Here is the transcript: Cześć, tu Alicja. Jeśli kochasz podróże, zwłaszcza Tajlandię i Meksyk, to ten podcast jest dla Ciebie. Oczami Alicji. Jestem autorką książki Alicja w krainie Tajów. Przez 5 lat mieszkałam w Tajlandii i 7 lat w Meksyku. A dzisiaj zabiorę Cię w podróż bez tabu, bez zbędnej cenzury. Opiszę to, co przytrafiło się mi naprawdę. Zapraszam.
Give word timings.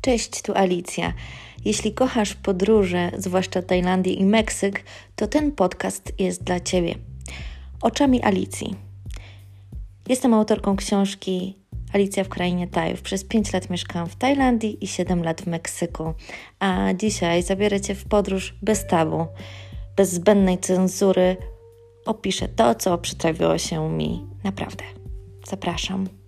Cześć, 0.00 0.42
tu 0.42 0.52
Alicja. 0.54 1.12
Jeśli 1.64 1.94
kochasz 1.94 2.34
podróże, 2.34 3.10
zwłaszcza 3.18 3.62
Tajlandię 3.62 4.12
i 4.12 4.24
Meksyk, 4.24 4.84
to 5.16 5.26
ten 5.26 5.52
podcast 5.52 6.12
jest 6.18 6.44
dla 6.44 6.60
Ciebie. 6.60 6.94
Oczami 7.82 8.22
Alicji. 8.22 8.74
Jestem 10.08 10.34
autorką 10.34 10.76
książki 10.76 11.56
Alicja 11.92 12.24
w 12.24 12.28
krainie 12.28 12.68
Tajów. 12.68 13.02
Przez 13.02 13.24
5 13.24 13.52
lat 13.52 13.70
mieszkałam 13.70 14.08
w 14.08 14.16
Tajlandii 14.16 14.84
i 14.84 14.86
7 14.86 15.22
lat 15.22 15.42
w 15.42 15.46
Meksyku. 15.46 16.14
A 16.58 16.94
dzisiaj 16.94 17.42
zabiorę 17.42 17.80
Cię 17.80 17.94
w 17.94 18.04
podróż 18.04 18.54
bez 18.62 18.86
tabu, 18.86 19.26
bez 19.96 20.12
zbędnej 20.12 20.58
cenzury. 20.58 21.36
Opiszę 22.06 22.48
to, 22.48 22.74
co 22.74 22.98
przytrafiło 22.98 23.58
się 23.58 23.90
mi 23.90 24.26
naprawdę. 24.44 24.84
Zapraszam. 25.48 26.19